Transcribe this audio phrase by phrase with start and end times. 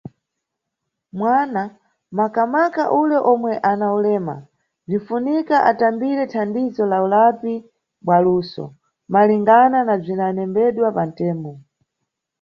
[1.19, 1.61] Mwana,
[2.17, 4.35] makamaka ule omwe ana ulema,
[4.87, 7.53] bzinʼfunika atambire thandizo lá ulapi
[8.05, 8.65] bwa luso,
[9.13, 11.51] malingana na bzidanembedwa pantemo.